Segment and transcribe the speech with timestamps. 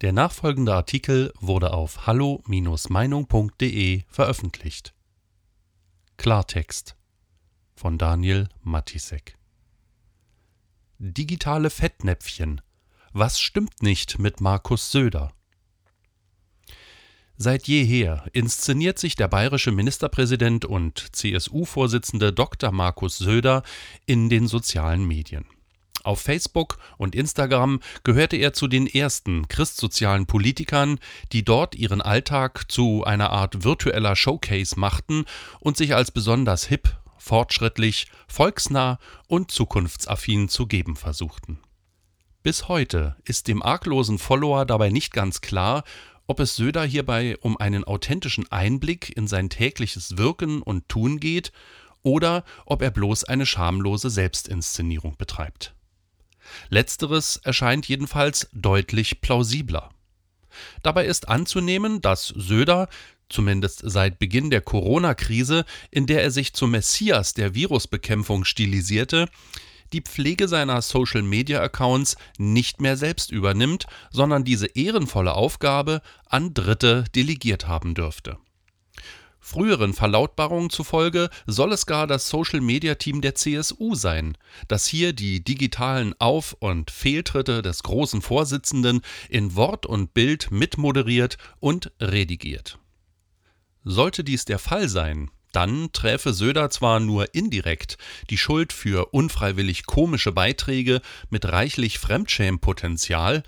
[0.00, 4.94] Der nachfolgende Artikel wurde auf hallo-meinung.de veröffentlicht.
[6.16, 6.96] Klartext
[7.74, 9.36] von Daniel Matisek
[10.98, 12.62] Digitale Fettnäpfchen.
[13.12, 15.34] Was stimmt nicht mit Markus Söder?
[17.36, 22.72] Seit jeher inszeniert sich der bayerische Ministerpräsident und CSU-Vorsitzende Dr.
[22.72, 23.62] Markus Söder
[24.06, 25.44] in den sozialen Medien.
[26.04, 30.98] Auf Facebook und Instagram gehörte er zu den ersten christsozialen Politikern,
[31.32, 35.24] die dort ihren Alltag zu einer Art virtueller Showcase machten
[35.60, 41.58] und sich als besonders hip, fortschrittlich, volksnah und zukunftsaffin zu geben versuchten.
[42.42, 45.84] Bis heute ist dem arglosen Follower dabei nicht ganz klar,
[46.26, 51.52] ob es Söder hierbei um einen authentischen Einblick in sein tägliches Wirken und Tun geht
[52.02, 55.74] oder ob er bloß eine schamlose Selbstinszenierung betreibt.
[56.68, 59.90] Letzteres erscheint jedenfalls deutlich plausibler.
[60.82, 62.88] Dabei ist anzunehmen, dass Söder,
[63.28, 69.28] zumindest seit Beginn der Corona-Krise, in der er sich zum Messias der Virusbekämpfung stilisierte,
[69.92, 77.66] die Pflege seiner Social-Media-Accounts nicht mehr selbst übernimmt, sondern diese ehrenvolle Aufgabe an Dritte delegiert
[77.66, 78.38] haben dürfte.
[79.40, 84.36] Früheren Verlautbarungen zufolge soll es gar das Social-Media-Team der CSU sein,
[84.68, 91.38] das hier die digitalen Auf- und Fehltritte des großen Vorsitzenden in Wort und Bild mitmoderiert
[91.58, 92.78] und redigiert.
[93.82, 97.96] Sollte dies der Fall sein, dann träfe Söder zwar nur indirekt
[98.28, 103.42] die Schuld für unfreiwillig komische Beiträge mit reichlich Fremdschämpotenzial,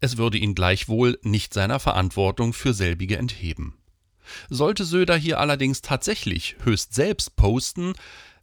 [0.00, 3.74] es würde ihn gleichwohl nicht seiner Verantwortung für selbige entheben.
[4.48, 7.94] Sollte Söder hier allerdings tatsächlich höchst selbst posten,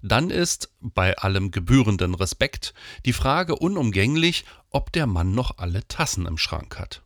[0.02, 2.74] dann ist, bei allem gebührenden Respekt,
[3.06, 7.04] die Frage unumgänglich, ob der Mann noch alle Tassen im Schrank hat.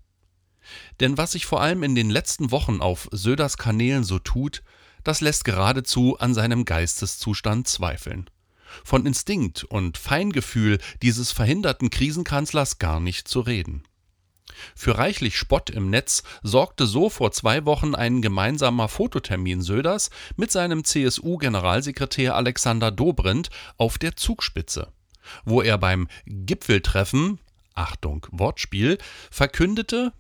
[1.00, 4.64] Denn was sich vor allem in den letzten Wochen auf Söders Kanälen so tut,
[5.04, 8.30] das lässt geradezu an seinem Geisteszustand zweifeln.
[8.84, 13.84] Von Instinkt und Feingefühl dieses verhinderten Krisenkanzlers gar nicht zu reden.
[14.76, 20.52] Für reichlich Spott im Netz sorgte so vor zwei Wochen ein gemeinsamer Fototermin Söders mit
[20.52, 24.92] seinem CSU-Generalsekretär Alexander Dobrindt auf der Zugspitze,
[25.44, 27.40] wo er beim Gipfeltreffen
[27.76, 28.98] Achtung, Wortspiel,
[29.30, 30.14] verkündete,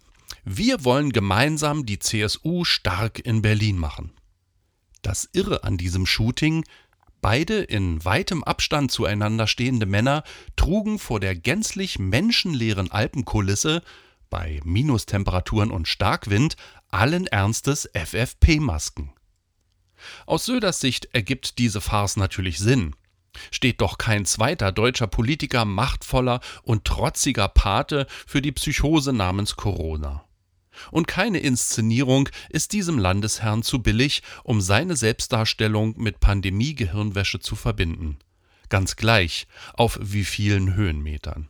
[0.43, 4.11] wir wollen gemeinsam die CSU stark in Berlin machen.
[5.01, 6.65] Das Irre an diesem Shooting,
[7.21, 10.23] beide in weitem Abstand zueinander stehende Männer
[10.55, 13.81] trugen vor der gänzlich menschenleeren Alpenkulisse
[14.29, 16.55] bei Minustemperaturen und Starkwind
[16.89, 19.13] allen Ernstes FFP-Masken.
[20.25, 22.95] Aus Söders Sicht ergibt diese Farce natürlich Sinn.
[23.51, 30.25] Steht doch kein zweiter deutscher Politiker machtvoller und trotziger Pate für die Psychose namens Corona.
[30.91, 38.17] Und keine Inszenierung ist diesem Landesherrn zu billig, um seine Selbstdarstellung mit Pandemie-Gehirnwäsche zu verbinden.
[38.69, 41.47] Ganz gleich, auf wie vielen Höhenmetern.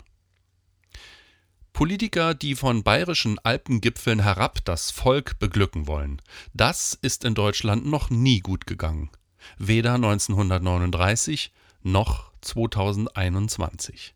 [1.75, 6.21] Politiker, die von bayerischen Alpengipfeln herab das Volk beglücken wollen.
[6.53, 9.09] Das ist in Deutschland noch nie gut gegangen.
[9.57, 11.51] Weder 1939
[11.83, 14.13] noch 2021.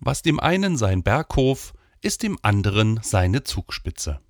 [0.00, 1.72] Was dem einen sein Berghof,
[2.02, 4.20] ist dem anderen seine Zugspitze.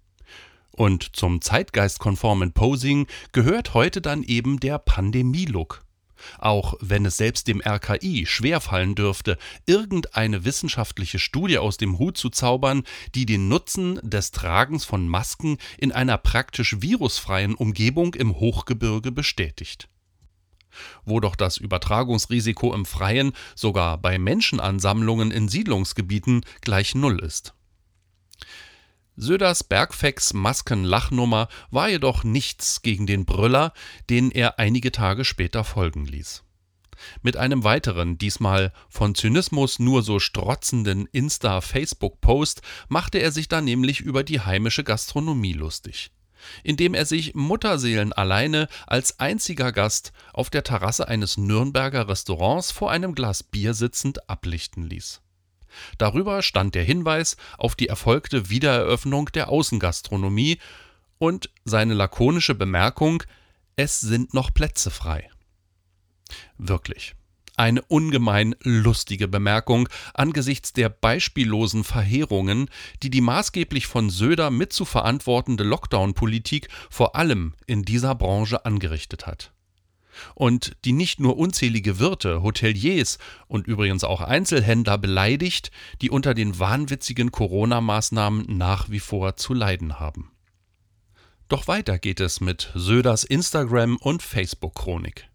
[0.71, 5.87] Und zum zeitgeistkonformen Posing gehört heute dann eben der Pandemie-Look.
[6.39, 12.31] Auch wenn es selbst dem RKI schwerfallen dürfte, irgendeine wissenschaftliche Studie aus dem Hut zu
[12.31, 12.83] zaubern,
[13.15, 19.89] die den Nutzen des Tragens von Masken in einer praktisch virusfreien Umgebung im Hochgebirge bestätigt.
[21.05, 27.55] Wo doch das Übertragungsrisiko im Freien sogar bei Menschenansammlungen in Siedlungsgebieten gleich Null ist.
[29.21, 33.73] Söders Bergfex Maskenlachnummer war jedoch nichts gegen den Brüller,
[34.09, 36.45] den er einige Tage später folgen ließ.
[37.23, 44.01] Mit einem weiteren, diesmal von Zynismus nur so strotzenden Insta-Facebook-Post machte er sich dann nämlich
[44.01, 46.13] über die heimische Gastronomie lustig,
[46.63, 52.93] indem er sich Mutterseelen alleine als einziger Gast auf der Terrasse eines Nürnberger Restaurants vor
[52.93, 55.23] einem Glas Bier sitzend ablichten ließ.
[55.99, 60.59] Darüber stand der Hinweis auf die erfolgte Wiedereröffnung der Außengastronomie
[61.19, 63.23] und seine lakonische Bemerkung,
[63.77, 65.31] es sind noch Plätze frei.
[66.57, 67.15] Wirklich.
[67.57, 72.71] Eine ungemein lustige Bemerkung angesichts der beispiellosen Verheerungen,
[73.03, 79.53] die die maßgeblich von Söder mitzuverantwortende Lockdown-Politik vor allem in dieser Branche angerichtet hat.
[80.35, 85.71] Und die nicht nur unzählige Wirte, Hoteliers und übrigens auch Einzelhändler beleidigt,
[86.01, 90.31] die unter den wahnwitzigen Corona-Maßnahmen nach wie vor zu leiden haben.
[91.49, 95.29] Doch weiter geht es mit Söders Instagram- und Facebook-Chronik.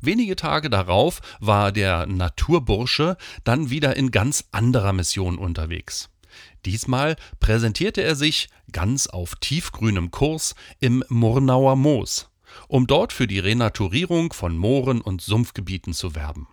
[0.00, 6.10] Wenige Tage darauf war der Naturbursche dann wieder in ganz anderer Mission unterwegs.
[6.64, 12.28] Diesmal präsentierte er sich ganz auf tiefgrünem Kurs im Murnauer Moos,
[12.68, 16.48] um dort für die Renaturierung von Mooren und Sumpfgebieten zu werben.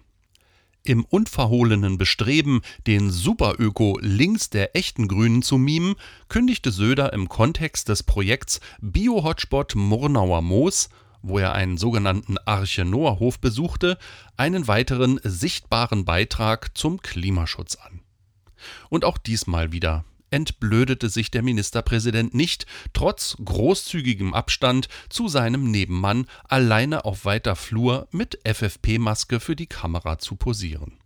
[0.83, 5.95] Im unverhohlenen Bestreben, den Superöko links der echten Grünen zu mimen,
[6.29, 10.89] kündigte Söder im Kontext des Projekts Bio-Hotspot Murnauer Moos,
[11.23, 13.97] wo er einen sogenannten Arche Noah Hof besuchte,
[14.37, 18.01] einen weiteren sichtbaren Beitrag zum Klimaschutz an.
[18.89, 20.05] Und auch diesmal wieder
[20.35, 28.09] entblödete sich der Ministerpräsident nicht, trotz großzügigem Abstand zu seinem Nebenmann alleine auf weiter Flur
[28.11, 30.99] mit FFP-Maske für die Kamera zu posieren.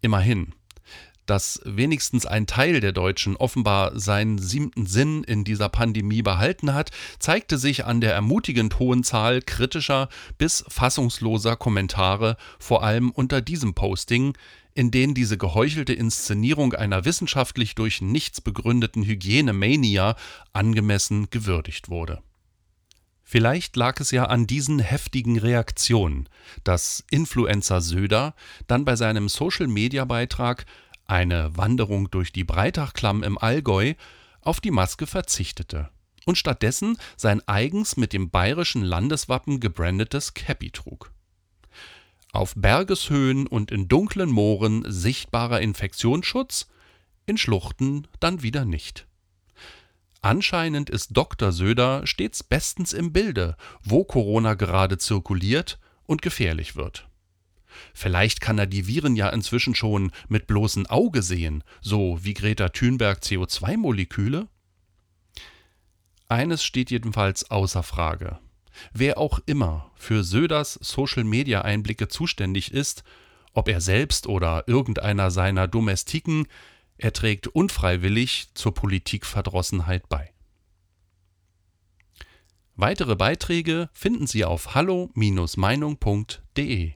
[0.00, 0.54] Immerhin,
[1.26, 6.90] dass wenigstens ein Teil der Deutschen offenbar seinen siebten Sinn in dieser Pandemie behalten hat,
[7.18, 13.74] zeigte sich an der ermutigend hohen Zahl kritischer bis fassungsloser Kommentare, vor allem unter diesem
[13.74, 14.32] Posting,
[14.78, 20.14] in denen diese geheuchelte Inszenierung einer wissenschaftlich durch nichts begründeten Hygienemania
[20.52, 22.22] angemessen gewürdigt wurde.
[23.24, 26.28] Vielleicht lag es ja an diesen heftigen Reaktionen,
[26.62, 28.36] dass Influencer Söder
[28.68, 30.64] dann bei seinem Social-Media-Beitrag
[31.06, 33.94] eine Wanderung durch die Breitachklamm im Allgäu
[34.42, 35.88] auf die Maske verzichtete
[36.24, 41.10] und stattdessen sein eigens mit dem bayerischen Landeswappen gebrandetes Cappy trug
[42.32, 46.68] auf Bergeshöhen und in dunklen Mooren sichtbarer Infektionsschutz,
[47.26, 49.06] in Schluchten dann wieder nicht.
[50.20, 51.52] Anscheinend ist Dr.
[51.52, 57.08] Söder stets bestens im Bilde, wo Corona gerade zirkuliert und gefährlich wird.
[57.94, 62.70] Vielleicht kann er die Viren ja inzwischen schon mit bloßem Auge sehen, so wie Greta
[62.70, 64.48] Thunberg CO2-Moleküle?
[66.28, 68.38] Eines steht jedenfalls außer Frage.
[68.92, 73.04] Wer auch immer für Söders Social-Media-Einblicke zuständig ist,
[73.52, 76.48] ob er selbst oder irgendeiner seiner Domestiken,
[76.96, 80.32] er trägt unfreiwillig zur Politikverdrossenheit bei.
[82.74, 86.92] Weitere Beiträge finden Sie auf hallo-meinung.de.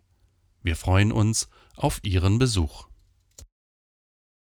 [0.63, 2.92] Wir freuen uns auf Ihren Besuch.